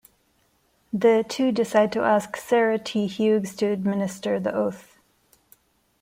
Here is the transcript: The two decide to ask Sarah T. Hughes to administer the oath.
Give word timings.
The 0.91 1.23
two 1.29 1.51
decide 1.51 1.91
to 1.91 1.99
ask 2.01 2.35
Sarah 2.35 2.79
T. 2.79 3.05
Hughes 3.05 3.55
to 3.57 3.67
administer 3.67 4.39
the 4.39 4.51
oath. 4.51 4.97